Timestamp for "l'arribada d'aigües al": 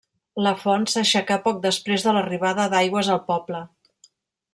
2.15-3.21